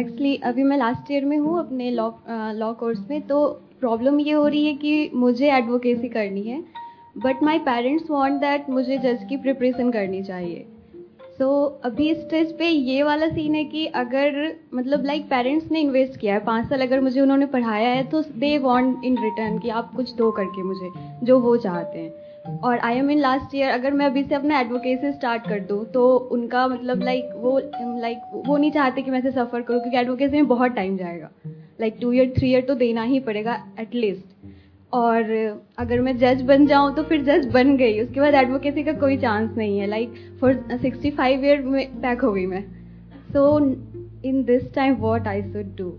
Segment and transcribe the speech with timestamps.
[0.00, 2.10] Actually अभी मैं last year में हूँ अपने लॉ
[2.54, 3.46] लॉ कोर्स में तो
[3.80, 6.62] प्रॉब्लम ये हो रही है कि मुझे एडवोकेसी करनी है
[7.18, 10.66] but my parents want that मुझे जज की प्रिपरेशन करनी चाहिए।
[11.38, 15.30] सो so, अभी इस स्टेज पे ये वाला सीन है कि अगर मतलब लाइक like,
[15.30, 19.04] पेरेंट्स ने इन्वेस्ट किया है पाँच साल अगर मुझे उन्होंने पढ़ाया है तो दे वॉन्ट
[19.04, 20.90] इन रिटर्न कि आप कुछ दो करके मुझे
[21.22, 24.60] जो वो चाहते हैं। और I am in last year अगर मैं अभी से अपना
[24.60, 27.58] एडवोकेसी स्टार्ट कर दूँ तो उनका मतलब लाइक वो
[28.00, 31.30] लाइक वो नहीं चाहते कि मैं ऐसे सफ़र करूँ, क्योंकि एडवोकेसी में बहुत टाइम जाएगा।
[31.80, 34.48] Like two year three year तो देना ही पड़ेगा एटलीस्ट
[34.92, 35.30] और
[35.78, 39.16] अगर मैं जज बन जाऊँ तो फिर जज बन गई, उसके बाद एडवोकेसी का कोई
[39.18, 42.64] चांस नहीं है। Like for sixty five year में बैक हो गई मैं।
[43.32, 43.58] So
[44.24, 45.92] in this time what I should do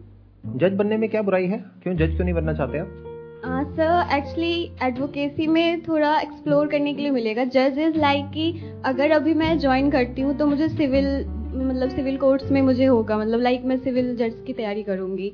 [0.58, 1.63] जज बनने में क्या बुराई है?
[1.84, 3.10] क्यों जज क्यों नहीं बनना चाहते आप?
[3.44, 9.12] सर एक्चुअली एडवोकेसी में थोड़ा एक्सप्लोर करने के लिए मिलेगा। जज इज़ लाइक कि अगर
[9.12, 11.08] अभी मैं ज्वाइन करती हूँ तो मुझे सिविल
[11.55, 15.32] मतलब सिविल कोर्ट्स में मुझे होगा। मतलब लाइक like, मैं सिविल जज की तैयारी करूँगी।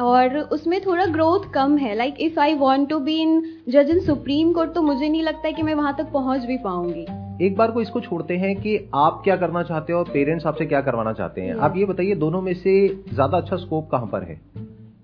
[0.00, 4.00] और उसमें थोड़ा ग्रोथ कम है। Like if I want to be in जज इन
[4.00, 7.06] सुप्रीम कोर्ट तो मुझे नहीं लगता है कि मैं वहाँ तक पहुँच भी पाऊँगी।
[7.46, 10.66] एक बार को इसको छोड़ते हैं कि आप क्या करना चाहते हो और पेरेंट्स आपसे
[10.66, 14.22] क्या करवाना चाहते हैं। आप ये बताइए दोनों में से ज़्यादा अच्छा स्कोप कहाँ पर
[14.22, 14.40] है?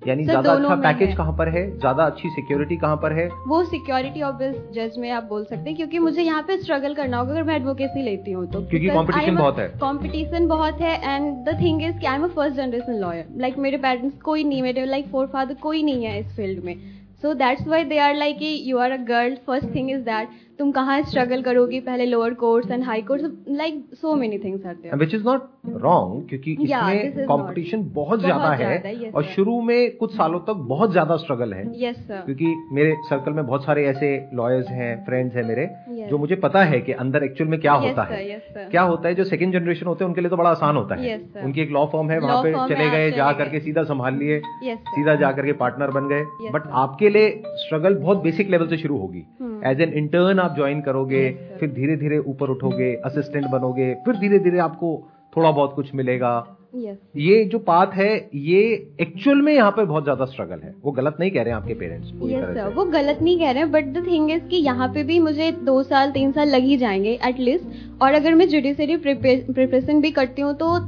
[0.09, 1.65] यानी ज़्यादा अच्छा पैकेज कहाँ पर है?
[1.79, 3.29] ज़्यादा अच्छी सिक्योरिटी कहाँ पर है?
[3.49, 6.95] वो सिक्योरिटी ऑफ़ दिस जज में आप बोल सकते हैं क्योंकि मुझे यहाँ पे स्ट्रगल
[6.95, 10.95] करना होगा अगर मैं एडवोकेसी लेती हूँ तो क्योंकि कॉम्पिटिशन बहुत है। कॉम्पिटिशन बहुत है
[11.15, 14.63] and the thing is I am a first generation lawyer like मेरे पेरेंट्स कोई नहीं
[14.63, 16.75] मेरे लाइक फोर फादर कोई नहीं है इस फ़ील्ड में।
[17.23, 20.71] So that's why they are like you are a girl first thing is that तुम
[20.73, 21.79] कहाँ स्ट्रगल करोगी?
[21.81, 25.43] पहले lower course and high course like so many things are there which is not
[25.83, 31.17] wrong क्योंकि इसमें competition बहुत ज़्यादा है और शुरू में कुछ सालों तक बहुत ज़्यादा
[31.17, 32.21] स्ट्रगल है। Yes, sir.
[32.25, 35.69] क्योंकि मेरे सर्कल में बहुत सारे ऐसे लॉयर्स हैं फ्रेंड्स हैं मेरे
[36.09, 39.15] जो मुझे पता है कि अंदर एक्चुअल में क्या होता है। क्या होता है?
[39.15, 41.85] जो सेकंड जनरेशन होते हैं उनके लिए तो बड़ा आसान होता है। उनकी एक लॉ
[41.93, 45.91] फॉर्म है वहाँ पे चले गए जा करके सीधा संभाल लिए सीधा जा करके पार्टनर
[45.91, 49.25] बन गए। बट आपके लिए स्ट्रगल बहुत बेसिक लेवल से शुरू होगी।
[49.65, 51.31] एज एन इंटर्न आप ज्वाइन करोगे
[51.61, 54.97] फिर धीरे धीरे ऊपर उठोगे असिस्टेंट बनोगे फिर धीरे धीरे आपको
[55.37, 56.31] थोड़ा बहुत कुछ मिलेगा।
[56.77, 56.97] Yes.
[57.17, 58.61] ये जो पाथ है ये
[59.01, 61.75] एक्चुअल में यहाँ पे बहुत ज़्यादा स्ट्रगल है। वो गलत नहीं कह रहे हैं आपके
[61.75, 64.89] पेरेंट्स yes, सर वो गलत नहीं कह रहे हैं बट द थिंग इज़ कि यहाँ
[64.95, 68.97] पे भी मुझे दो साल तीन साल लग ही जाएँगे एटलीस्ट और अगर मैं जुडिशरी
[68.99, 70.79] प्रिपरेशन भी करती हूँ तो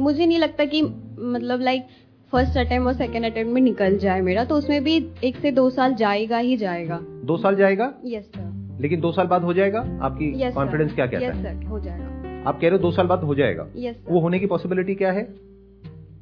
[0.00, 1.86] मुझे नहीं लगता कि मतलब लाइक
[2.32, 5.68] फ़र्स्ट अटेम्प्ट और सेकेंड अटेम्प्ट में निकल जाए मेरा तो उसमें भी एक से दो
[5.70, 7.92] साल जाएगा ही जाएगा। दो साल जाएगा?
[8.04, 9.80] यस सर लेकिन दो साल बाद हो जाएगा?
[10.02, 12.90] आपकी yes, कॉन्फिडेंस क्या कहता yes, है सर हो जाएगा। आप कह रहे हो दो
[12.90, 13.66] साल बाद हो जाएगा?
[13.78, 15.26] Yes, वो होने की पॉसिबिलिटी क्या है?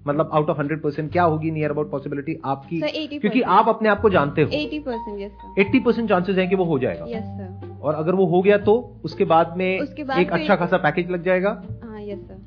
[0.07, 2.83] मतलब आउट ऑफ़ हंड्रेड परसेंट क्या होगी नियर अबाउट पॉसिबिलिटी आपकी?
[2.87, 6.47] एटी क्योंकि आप अपने आप को जानते हो। Eighty percent yes eighty percent chances है
[6.47, 8.75] कि वो हो जाएगा। यस सर और अगर वो हो गया तो
[9.05, 12.46] उसके बाद में उसके बाद एक अच्छा खासा पैकेज लग जाएगा। हाँ यस सर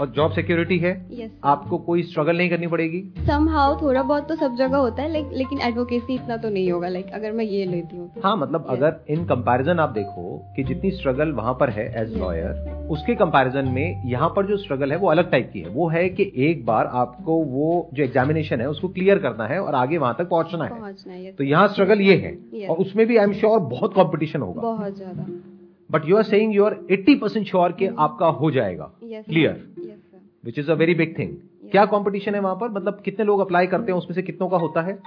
[0.00, 4.28] और जॉब सिक्योरिटी है यस आपको कोई स्ट्रगल नहीं करनी पड़ेगी सम हाउ थोड़ा बहुत
[4.28, 7.44] तो सब जगह होता है लाइक लेकिन एडवोकेसी इतना तो नहीं होगा लाइक अगर मैं
[7.46, 8.72] ये लेती हूँ तो। हाँ मतलब yes.
[8.72, 12.90] अगर इन कंपैरिजन आप देखो कि जितनी स्ट्रगल वहाँ पर है एज लॉयर Yes.
[12.90, 16.08] उसके कंपैरिजन में यहाँ पर जो स्ट्रगल है वो अलग टाइप की है वो है
[16.10, 20.16] कि एक बार आपको वो जो एग्जामिनेशन है उसको क्लियर करना है और आगे वहाँ
[20.18, 21.38] तक पहुँचना है पहुँचना है yes.
[21.38, 22.68] तो यहाँ स्ट्रगल ये है Yes.
[22.70, 25.26] और उसमें भी आई एम श्योर बहुत कॉम्पिटिशन होगा बहुत ज़्यादा
[25.90, 28.92] but you are saying you are 80 percent sure कि आपका हो जाएगा.
[29.04, 29.54] Yes Clear.
[29.88, 31.36] Yes sir which is a very big thing
[31.70, 32.68] क्या कंपटीशन है वहाँ पर?
[32.68, 34.98] मतलब कितने लोग अप्लाई करते हैं उसमें से कितनों का होता है?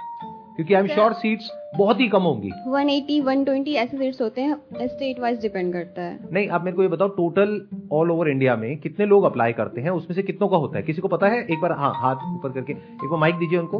[0.56, 2.50] क्योंकि आई एम श्योर सीट्स बहुत ही कम होंगी.
[2.68, 4.56] 180 120 ऐसे सीट्स होते हैं
[4.86, 6.18] स्टेट वाइज डिपेंड करता है.
[6.32, 9.80] नहीं आप मेरे को ये बताओ टोटल ऑल ओवर इंडिया में कितने लोग अप्लाई करते
[9.80, 10.82] हैं उसमें से कितनों का होता है?
[10.82, 11.46] किसी को पता है?
[11.46, 13.78] एक बार हाँ हाथ ऊपर करके एक बार माइक दीजिए उनको.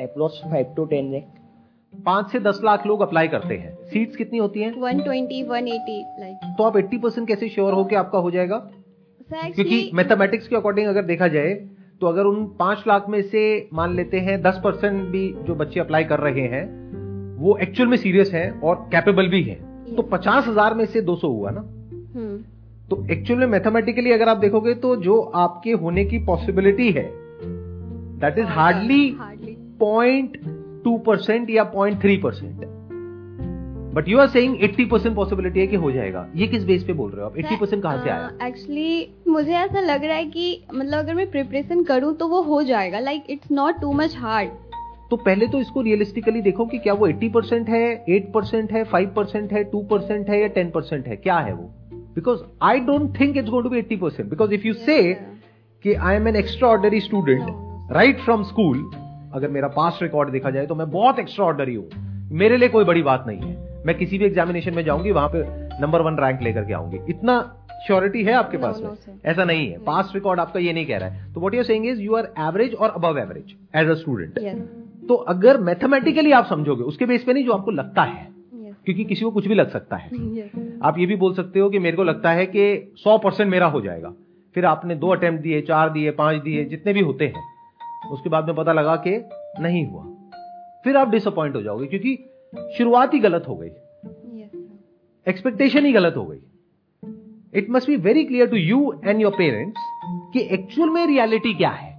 [0.00, 1.24] Approx five to ten lakh
[2.06, 4.72] पाँच से दस लाख लोग अप्लाई करते हैं। सीट्स कितनी होती हैं?
[4.72, 8.58] 120 180 लाइक तो आप 80 परसेंट कैसे श्योर हो कि आपका हो जाएगा?
[9.22, 11.54] सर क्योंकि मैथमेटिक्स के अकॉर्डिंग अगर देखा जाए
[12.00, 15.80] तो अगर उन पाँच लाख में से मान लेते हैं दस परसेंट भी जो बच्चे
[15.80, 16.64] अप्लाई कर रहे हैं
[17.38, 21.28] वो एक्चुअल में सीरियस हैं और कैपेबल भी हैं। तो पचास हज़ार में से 200
[21.28, 21.60] हुआ ना?
[22.14, 22.36] हम्म।
[22.90, 27.10] तो एक्चुअल में मैथमेटिकली अगर आप देखोगे तो जो आपके होने की पॉसिबिलिटी है
[28.20, 29.16] that is hardly
[29.80, 30.38] point
[30.84, 32.72] two percent या point three percent
[33.94, 36.92] but you are saying eighty percent possibility है कि हो जाएगा। ये किस बेस पे
[36.92, 37.36] बोल रहे हो आप?
[37.36, 38.30] एट्टी परसेंट कहाँ से आया?
[38.42, 42.62] एक्चुअली मुझे ऐसा लग रहा है कि मतलब अगर मैं प्रिपरेशन करूँ तो वो हो
[42.62, 44.50] जाएगा। Like it's not too much hard
[45.10, 48.84] तो पहले तो इसको रियलिस्टिकली देखो कि क्या वो 80 परसेंट है 8 परसेंट है
[48.84, 51.16] 5 परसेंट है 2 परसेंट है या 10 परसेंट है?
[51.16, 51.70] क्या है वो?
[52.14, 54.98] Because I don't think it's going to be 80 percent because if you say
[55.84, 56.36] कि I am an
[56.68, 57.42] extraordinary student
[57.92, 58.90] right from school
[59.34, 61.88] अगर मेरा पास्ट रिकॉर्ड देखा जाए तो मैं बहुत एक्स्ट्रा ऑर्डनरी हूँ।
[62.32, 65.42] मेरे लिए कोई बड़ी बात नहीं है। मैं किसी भी एग्जामिनेशन में जाऊँगी वहाँ पे
[65.80, 67.40] नंबर वन रैंक लेकर के आऊँगी। इतना
[67.86, 68.88] श्योरिटी है आपके पास में?
[69.24, 71.86] ऐसा नहीं है। पास्ट रिकॉर्ड आपका ये नहीं कह रहा है। तो what you saying
[71.86, 74.38] is you are average और above average as a student
[75.08, 78.26] तो अगर मैथमेटिकली आप समझोगे उसके बेस पे नहीं जो आपको लगता है।
[78.84, 80.08] क्योंकि किसी को कुछ भी लग सकता है।
[80.82, 83.66] आप ये भी बोल सकते हो कि मेरे को लगता है कि 100 परसेंट मेरा
[83.66, 84.12] हो जाएगा।
[84.54, 87.53] फिर आपने दो अटेम्प्ट दिए चार दिए पाँच दिए जितने भी होते हैं।
[88.12, 89.24] उसके बाद में पता लगा कि
[89.60, 90.04] नहीं हुआ।
[90.84, 92.16] फिर आप डिसअपॉइंट हो जाओगे क्योंकि
[92.78, 93.70] शुरुआत ही गलत हो गई।
[95.26, 96.38] एक्सपेक्टेशन ही गलत हो गई।
[97.54, 99.80] It must be very clear to you and your parents
[100.32, 101.92] कि एक्चुअल में रियलिटी क्या है।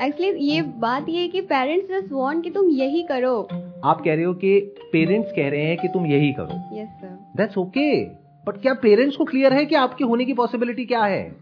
[0.00, 3.48] एक्चुअली ये बात ये कि पेरेंट्स जस्ट वांट कि तुम यही करो।
[3.84, 4.60] आप कह रहे हो कि
[4.92, 8.04] पेरेंट्स कह रहे हैं कि तुम यही करो। Yes sir that's okay
[8.46, 11.36] but क्या पेरेंट्स को क्लियर है कि आपके होने की पॉसिबिलिटी क्या है?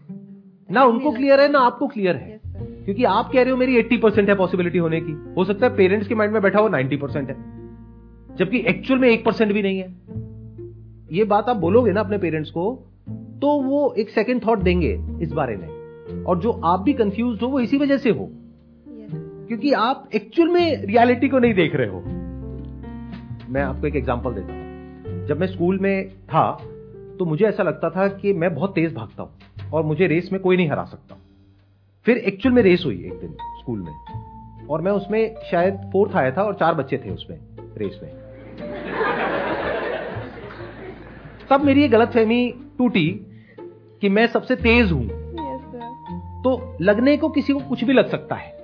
[0.71, 2.38] ना उनको क्लियर है ना आपको क्लियर है।
[2.89, 5.75] क्योंकि आप कह रहे हो मेरी 80 परसेंट है पॉसिबिलिटी होने की। हो सकता है
[5.75, 7.35] पेरेंट्स के माइंड में बैठा हो 90 परसेंट है।
[8.35, 9.87] जबकि एक्चुअल में एक परसेंट भी नहीं है।
[11.11, 12.63] ये बात आप बोलोगे ना अपने पेरेंट्स को
[13.41, 14.89] तो वो एक सेकेंड थॉट देंगे
[15.21, 18.27] इस बारे में। और जो आप भी कंफ्यूज हो वो इसी वजह से हो।
[19.47, 22.01] क्योंकि आप एक्चुअल में रियलिटी को नहीं देख रहे हो।
[23.49, 26.51] मैं आपको एक एग्ज़ाम्पल देता हूँ। जब मैं स्कूल में था
[27.19, 30.41] तो मुझे ऐसा लगता था कि मैं बहुत तेज भागता हूँ और मुझे रेस में
[30.41, 31.18] कोई नहीं हरा सकता।
[32.09, 36.31] फिर एक्चुअल में रेस हुई एक दिन स्कूल में। और मैं उसमें शायद फोर्थ आया
[36.31, 37.37] था और चार बच्चे थे उसमें
[37.77, 38.11] रेस में।
[41.49, 43.25] तब मेरी ये गलतफहमी टूटी
[44.01, 48.35] कि मैं सबसे तेज हूँ। सर तो लगने को किसी को कुछ भी लग सकता
[48.35, 48.57] है।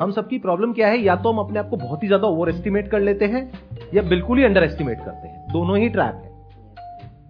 [0.00, 0.98] हम सबकी प्रॉब्लम क्या है?
[0.98, 3.52] या तो हम अपने आप को बहुत ही ज़्यादा ओवर एस्टिमेट कर लेते हैं
[3.94, 6.30] या बिल्कुल ही अंडर एस्टिमेट करते हैं। दोनों ही ट्रैप है।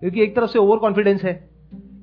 [0.00, 1.49] क्योंकि एक तरफ़ से ओवर कॉन्फिडेंस है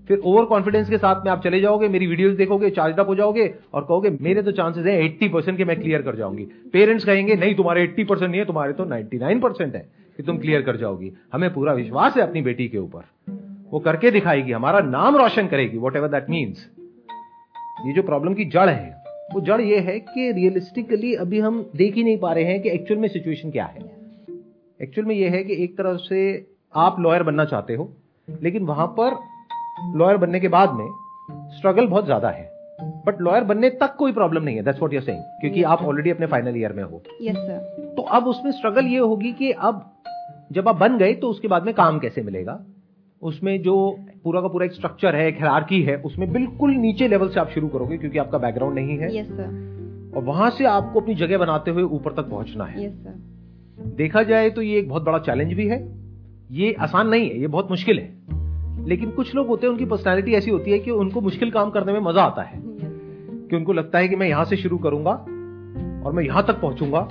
[0.07, 3.15] फिर ओवर कॉन्फिडेंस के साथ में आप चले जाओगे, मेरी वीडियोस देखोगे चार्ज अप हो
[3.15, 6.44] जाओगे और कहोगे, मेरे तो चांसेस है 80 परसेंट के मैं क्लियर कर जाऊँगी।
[6.74, 9.88] पेरेंट्स कहेंगे, नहीं, तुम्हारे 80 परसेंट नहीं है, तुम्हारे तो 99 परसेंट है
[10.18, 13.33] कि तुम क्लियर कर जाओगी। हमें पूरा विश्वास है अपनी बेटी के ऊपर।
[13.71, 16.69] वो करके दिखाएगी, हमारा नाम रोशन करेगी वॉट एवर दैट मीन्स
[17.86, 18.95] ये जो प्रॉब्लम की जड़ है,
[19.33, 22.69] वो जड़ ये है कि रियलिस्टिकली अभी हम देख ही नहीं पा रहे हैं कि
[22.69, 23.81] एक्चुअल में सिचुएशन क्या है।
[24.80, 26.21] एक्चुअल में ये है कि एक तरफ़ से
[26.75, 27.94] आप लॉयर बनना चाहते हो,
[28.27, 29.15] लेकिन वहाँ पर
[29.96, 30.88] लॉयर बनने के बाद में
[31.52, 32.46] स्ट्रगल बहुत ज़्यादा है।
[33.06, 36.10] बट लॉयर बनने तक कोई प्रॉब्लम नहीं है दैट्स व्हाट यू सेइंग क्योंकि आप ऑलरेडी
[36.10, 39.86] अपने फाइनल ईयर में हो। यस सर तो अब उसमें स्ट्रगल ये होगी कि अब
[40.54, 42.60] जब आप बन गए तो उसके बाद में काम कैसे मिलेगा?
[43.22, 43.76] उसमें जो
[44.24, 47.50] पूरा का पूरा एक स्ट्रक्चर है एक hierarchy है उसमें बिल्कुल नीचे लेवल से आप
[47.50, 51.38] शुरू करोगे क्योंकि आपका बैकग्राउंड नहीं है। यस सर और वहाँ से आपको अपनी जगह
[51.38, 55.20] बनाते हुए ऊपर तक पहुँचना है। यस सर देखा जाए तो ये एक बहुत बड़ा
[55.20, 55.80] चैलेंज भी है।
[56.52, 58.17] ये आसान नहीं है ये बहुत मुश्किल है।
[58.80, 61.94] लेकिन कुछ लोग होते हैं उनकी पर्सनैलिटी ऐसी होती है कि उनको मुश्किल काम करने
[61.94, 62.60] में मज़ा आता है।
[63.50, 65.12] कि उनको लगता है कि मैं यहाँ से शुरू करूँगा
[66.06, 67.08] और मैं यहाँ तक पहुंचूँगा।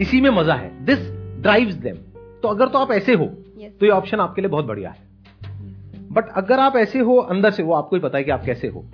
[0.00, 0.98] इसी में मज़ा है। दिस
[1.42, 1.96] ड्राइव्स देम
[2.42, 3.24] तो अगर तो आप ऐसे हो
[3.58, 5.10] यस तो ये ऑप्शन आपके लिए बहुत बढ़िया है।
[6.10, 8.68] बट अगर आप ऐसे हो अंदर से वो आपको ही पता है कि आप कैसे
[8.68, 8.84] हो।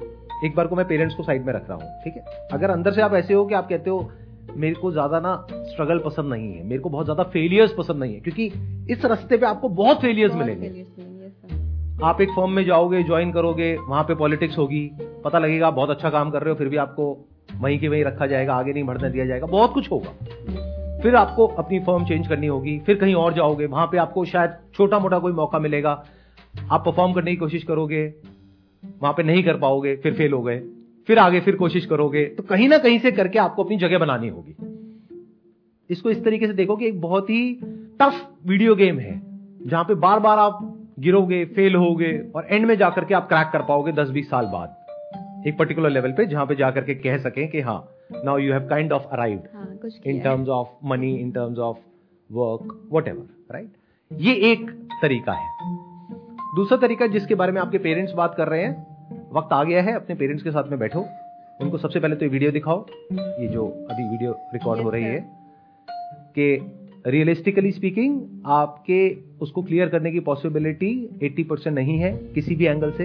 [0.45, 2.25] एक बार को मैं पेरेंट्स को साइड में रख रहा हूँ ठीक है?
[2.53, 4.11] अगर अंदर से आप ऐसे हो कि आप कहते हो
[4.57, 8.15] मेरे को ज़्यादा ना स्ट्रगल पसंद नहीं है मेरे को बहुत ज़्यादा फेलियर्स पसंद नहीं
[8.15, 8.47] है क्योंकि
[8.93, 10.69] इस रास्ते पे आपको बहुत फेलियर्स मिलेंगे।
[12.05, 14.91] आप एक फॉर्म में जाओगे ज्वाइन करोगे, वहाँ पे पॉलिटिक्स होगी,
[15.25, 17.07] पता लगेगा बहुत अच्छा काम कर रहे हो, फिर भी आपको
[17.55, 21.47] वहीं के वहीं रखा जाएगा, आगे नहीं बढ़ने दिया जाएगा, बहुत कुछ होगा। फिर आपको
[21.47, 25.19] अपनी फॉर्म चेंज करनी होगी, फिर कहीं और जाओगे, वहाँ पे आपको शायद छोटा मोटा
[25.19, 25.91] कोई मौका मिलेगा।
[26.71, 28.07] आप परफॉर्म करने की कोशिश करोगे,
[29.03, 30.59] वहाँ पे नहीं कर पाओगे, फिर फेल हो गए,
[31.09, 34.29] फिर आगे फिर कोशिश करोगे तो कहीं ना कहीं से करके आपको अपनी जगह बनानी
[34.29, 34.57] होगी।
[35.91, 37.53] इसको इस तरीके से देखो कि एक बहुत ही
[38.01, 39.21] टफ वीडियो गेम है,
[39.61, 40.68] जहाँ पे बार बार आप
[40.99, 45.45] गिरोगे फेल होगे और एंड में जाकर के आप क्रैक कर पाओगे 10-20 साल बाद।
[45.47, 47.79] एक पर्टिकुलर लेवल पे जहाँ पे जाकर के कह सकें कि हाँ
[48.25, 51.77] now you have kind of arrived हाँ in terms of money in terms of
[52.31, 53.09] work what
[53.53, 53.73] right
[54.11, 54.71] ये एक
[55.03, 55.49] तरीका है।
[56.57, 59.95] दूसरा तरीका जिसके बारे में आपके पेरेंट्स बात कर रहे हैं वक्त आ गया है
[59.95, 61.05] अपने पेरेंट्स के साथ में बैठो।
[61.61, 65.21] उनको सबसे पहले तो ये वीडियो दिखाओ। ये जो अभी वीडियो रिकॉर्ड हो रही है
[66.39, 66.57] कि
[67.07, 72.91] रियलिस्टिकली स्पीकिंग आपके उसको क्लियर करने की पॉसिबिलिटी 80 परसेंट नहीं है किसी भी एंगल
[72.91, 73.05] से।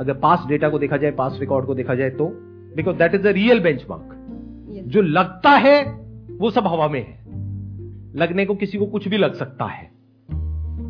[0.00, 2.26] अगर पास डेटा को देखा जाए पास रिकॉर्ड को देखा जाए तो।
[2.76, 4.84] Because that is the real Yes.
[4.84, 5.84] जो लगता है
[6.38, 7.24] वो सब हवा में है।
[8.16, 9.90] लगने को किसी को कुछ भी लग सकता है।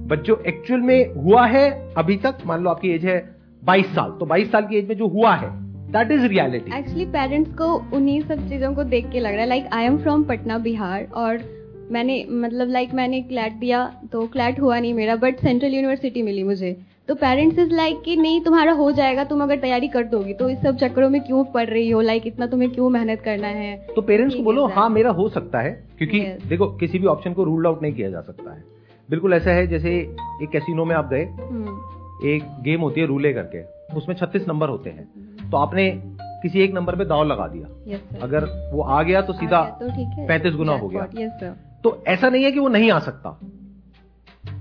[0.07, 4.11] बट जो एक्चुअल में हुआ है अभी तक मान लो आपकी एज है 22 साल
[4.11, 5.49] तो 22 साल की एज में जो हुआ है
[5.93, 9.47] that is reality actually parents को उन्हीं सब चीज़ों को देख के लग रहा है।
[9.47, 11.39] Like I am from Patna Bihar और
[11.93, 16.23] मैंने मतलब लाइक like, मैंने क्लैट दिया तो क्लैट हुआ नहीं मेरा बट सेंट्रल यूनिवर्सिटी
[16.23, 16.77] मिली मुझे।
[17.09, 20.49] तो पेरेंट्स इज़ लाइक कि नहीं तुम्हारा हो जाएगा तुम अगर तैयारी कर दोगी तो
[20.49, 22.01] इस सब चक्करों में क्यों पढ़ रही हो?
[22.01, 23.77] लाइक इतना तुम्हें क्यों मेहनत करना है?
[23.97, 26.49] तो पेरेंट्स को बोलो हाँ मेरा हो सकता है क्योंकि Yes.
[26.49, 28.65] देखो किसी भी ऑप्शन को रूल आउट नहीं किया जा सकता है।
[29.11, 29.91] बिल्कुल ऐसा है जैसे
[30.43, 33.63] एक कैसीनो में आप गए हम्म, एक गेम होती है रूले करके
[33.97, 35.07] उसमें 36 नंबर होते हैं।
[35.51, 35.91] तो आपने
[36.43, 39.89] किसी एक नंबर पे दाव लगा दिया। सर अगर वो आ गया तो सीधा तो
[40.27, 41.07] 35 गुना हो गया।
[41.87, 43.39] तो ऐसा नहीं है कि वो नहीं आ सकता।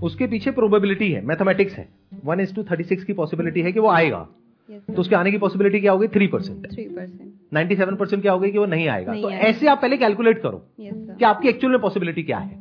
[0.04, 1.88] उसके पीछे प्रोबेबिलिटी है मैथमेटिक्स है।
[2.26, 4.28] One is to thirty six की पॉसिबिलिटी है कि वो आएगा।
[4.70, 6.08] तो उसके आने की पॉसिबिलिटी क्या होगी?
[6.08, 9.12] Three percent three percent ninety seven percent क्या होगी कि वो नहीं आएगा?
[9.12, 12.58] नहीं तो आएगा। ऐसे आप पहले कैलकुलेट करो कि आपकी एक्चुअल में पॉसिबिलिटी क्या है।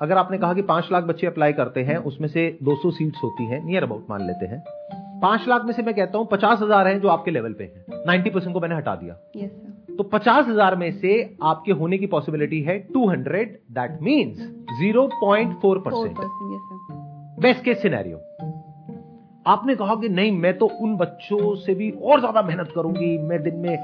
[0.00, 3.46] अगर आपने कहा कि पाँच लाख बच्चे अप्लाई करते हैं उसमें से 200 सीट्स होती
[3.46, 4.62] है नियर अबाउट मान लेते हैं।
[5.20, 8.02] पाँच लाख में से मैं कहता हूँ पचास हज़ार है जो आपके लेवल पे हैं।
[8.08, 11.98] 90 परसेंट को मैंने हटा दिया। यस सर तो पचास हज़ार में से आपके होने
[11.98, 14.38] की पॉसिबिलिटी है 200 that means
[14.78, 16.16] zero point four percent
[17.40, 18.18] best case scenario
[19.46, 23.42] आपने कहा कि नहीं मैं तो उन बच्चों से भी और ज़्यादा मेहनत करूँगी मैं
[23.42, 23.76] दिन में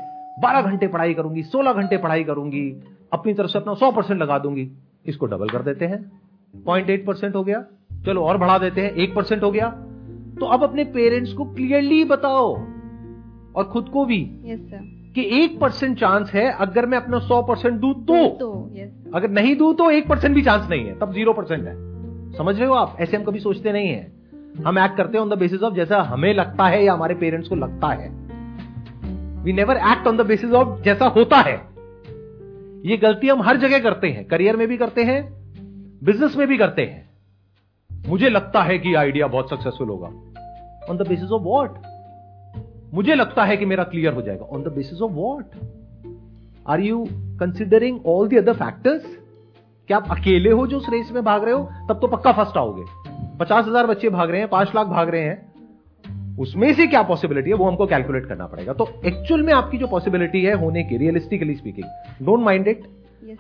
[0.45, 4.39] 12 घंटे पढ़ाई करूँगी 16 घंटे पढ़ाई करूँगी अपनी तरफ़ से अपना 100 परसेंट लगा
[4.39, 4.71] दूँगी
[5.07, 5.99] इसको डबल कर देते हैं।
[6.55, 7.65] 0.8 परसेंट हो गया।
[8.07, 9.69] चलो और बढ़ा देते हैं एक परसेंट हो गया।
[10.41, 12.55] तो अब अपने पेरेंट्स को क्लियरली बताओ
[13.57, 17.43] और खुद को भी। यस सर कि एक परसेंट चांस है अगर मैं अपना सौ
[17.43, 18.71] परसेंट दू तो। तो
[19.15, 21.91] अगर नहीं दू तो एक परसेंट भी चांस नहीं है तब ज़ीरो परसेंट है।
[22.33, 22.97] समझ रहे हो आप?
[23.01, 24.13] ऐसे हम कभी सोचते नहीं है।
[24.67, 27.49] हम एक्ट करते हैं ऑन द बेसिस ऑफ़ जैसा हमें लगता है या हमारे पेरेंट्स
[27.49, 28.09] को लगता है।
[29.43, 31.55] We never act on the basis of जैसा होता है।
[32.91, 35.33] ये गलती हम हर जगह करते हैं। करियर में भी करते हैं
[36.05, 37.11] बिज़नेस में भी करते हैं।
[38.09, 40.07] मुझे लगता है कि आइडिया बहुत सक्सेसफुल होगा।
[40.91, 41.75] On the basis of what
[42.95, 44.45] मुझे लगता है कि मेरा क्लियर हो जाएगा.
[44.45, 45.45] On the basis of what
[46.69, 47.07] are you
[47.41, 49.17] considering all the other factors
[49.89, 51.69] क्या आप अकेले हो जो उस रेस में भाग रहे हो?
[51.89, 52.85] तब तो पक्का फ़र्स्ट आओगे.
[53.39, 56.37] पचास हज़ार बच्चे भाग रहे हैं पाँच लाख भाग रहे हैं.
[56.39, 57.57] उसमें से क्या पॉसिबिलिटी है?
[57.57, 58.73] वो हमको कैलकुलेट करना पड़ेगा.
[58.73, 62.83] तो एक्चुअल में आपकी जो पॉसिबिलिटी है होने की realistically speaking don't mind it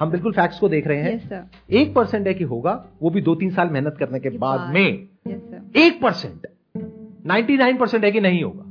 [0.00, 1.50] हम बिल्कुल फैक्ट्स को देख रहे हैं.
[1.70, 4.86] एक परसेंट है कि होगा वो भी दो तीन साल मेहनत करने के बाद में.
[5.76, 6.46] एक परसेंट
[7.26, 8.69] नाइन्टी नाइन परसेंट है कि नहीं होगा.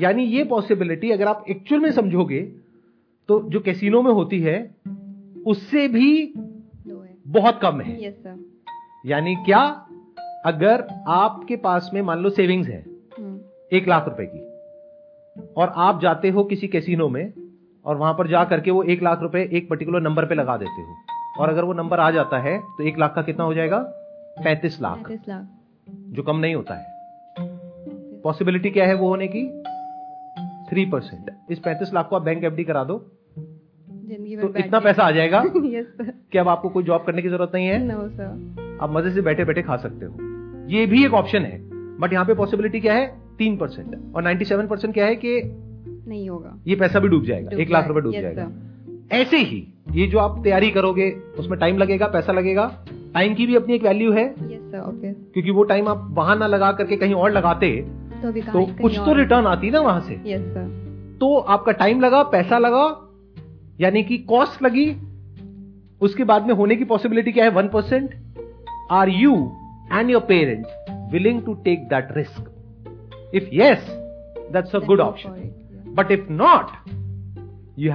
[0.00, 2.40] यानी ये पॉसिबिलिटी अगर आप एक्चुअल में समझोगे
[3.28, 4.58] तो जो कैसीनो में होती है
[5.46, 6.32] उससे भी
[7.26, 8.38] बहुत कम है। सर
[9.06, 9.60] यानी क्या?
[10.46, 12.84] अगर आपके पास में मान लो सेविंग्स है
[13.18, 17.32] हम्म। एक लाख रुपए की और आप जाते हो किसी कैसीनो में
[17.84, 20.82] और वहाँ पर जा करके वो एक लाख रुपए एक पर्टिकुलर नंबर पे लगा देते
[20.82, 20.96] हो
[21.38, 23.78] और अगर वो नंबर आ जाता है तो एक लाख का कितना हो जाएगा?
[24.44, 25.46] पैंतीस लाख। पैंतीस लाख।
[26.14, 26.98] जो कम नहीं होता है।
[28.22, 29.42] पॉसिबिलिटी क्या है वो होने की?
[30.70, 32.94] थ्री परसेंट इस पैंतीस लाख को आप बैंक एफडी करा दो।
[34.42, 37.78] तो इतना पैसा आ जाएगा कि अब आपको कोई जॉब करने की ज़रूरत नहीं है।
[37.86, 40.14] नो सर आप मज़े से बैठे बैठे खा सकते हो।
[40.68, 41.58] ये भी एक ऑप्शन है।
[41.98, 43.06] बट यहाँ पे पॉसिबिलिटी क्या है?
[43.38, 45.40] तीन परसेंट और नाइन्टी सेवन परसेंट क्या है कि
[46.08, 48.50] नहीं होगा। ये पैसा भी डूब जाएगा। एक लाख रुपए डूब जाएगा।
[49.12, 52.84] ऐसे ही ये जो आप तैयारी करोगे उसमें टाइम लगेगा पैसा लगेगा।
[53.14, 56.36] टाइम की भी अपनी एक वैल्यू है। यस सर ऑब्वियस क्योंकि वो टाइम आप वहाँ
[56.36, 57.86] ना लगा करके कहीं और लगाते
[58.22, 62.22] तो तो कुछ तो रिटर्न आती ना वहाँ से। यस सर तो आपका टाइम लगा
[62.22, 63.08] पैसा लगा
[63.80, 64.96] यानी कि कॉस्ट लगी
[66.00, 67.50] उसके बाद में होने की पॉसिबिलिटी क्या है?
[67.50, 68.14] One percent
[68.90, 69.52] are you
[69.92, 70.70] and your parents
[71.12, 72.50] willing to take that risk
[73.34, 73.86] if yes
[74.52, 75.94] that's a good option it.
[75.94, 76.66] But if not
[77.78, 77.92] you